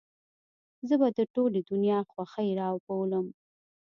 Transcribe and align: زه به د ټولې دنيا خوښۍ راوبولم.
زه 0.87 0.95
به 1.01 1.07
د 1.17 1.19
ټولې 1.33 1.59
دنيا 1.69 1.99
خوښۍ 2.11 2.49
راوبولم. 2.59 3.25